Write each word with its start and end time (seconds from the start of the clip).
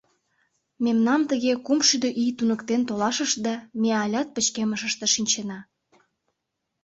Мемнам 0.83 1.21
тыге 1.29 1.53
кумшӱдӧ 1.65 2.09
ий 2.23 2.31
туныктен 2.37 2.81
толашышт 2.87 3.37
да, 3.45 3.55
ме 3.79 3.89
алят 4.03 4.27
пычкемышыште 4.35 5.05
шинчена. 5.13 5.59